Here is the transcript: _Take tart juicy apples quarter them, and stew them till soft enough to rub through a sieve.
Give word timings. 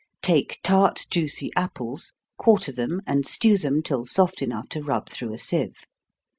_Take 0.23 0.59
tart 0.63 1.05
juicy 1.11 1.51
apples 1.55 2.15
quarter 2.39 2.71
them, 2.71 3.01
and 3.05 3.27
stew 3.27 3.55
them 3.59 3.83
till 3.83 4.03
soft 4.03 4.41
enough 4.41 4.67
to 4.69 4.81
rub 4.81 5.07
through 5.07 5.31
a 5.31 5.37
sieve. 5.37 5.85